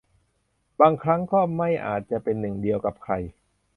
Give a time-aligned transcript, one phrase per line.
[0.79, 3.13] บางครั้งก็ไม่อาจจะเป็นหนึ่งเดียวกับใคร